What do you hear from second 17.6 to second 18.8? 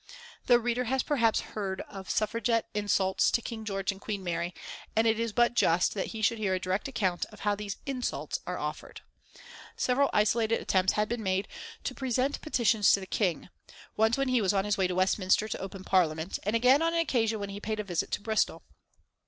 a visit to Bristol.